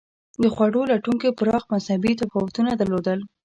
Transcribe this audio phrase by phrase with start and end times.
[0.41, 3.19] د خوړو لټونکو پراخ مذهبي تفاوتونه درلودل.